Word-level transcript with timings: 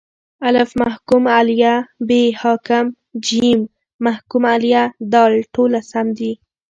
الف: 0.47 0.69
محکوم 0.81 1.23
علیه 1.39 1.75
ب: 2.07 2.09
حاکم 2.41 2.85
ج: 3.25 3.27
محکوم 4.05 4.43
علیه 4.55 4.83
د: 5.11 5.13
ټوله 5.53 5.79
سم 5.91 6.07
دي 6.17 6.31